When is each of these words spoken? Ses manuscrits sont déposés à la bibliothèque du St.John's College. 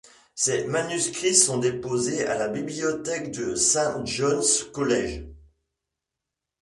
Ses 0.33 0.65
manuscrits 0.65 1.35
sont 1.35 1.59
déposés 1.59 2.25
à 2.25 2.35
la 2.35 2.47
bibliothèque 2.47 3.29
du 3.29 3.55
St.John's 3.55 4.63
College. 4.73 5.27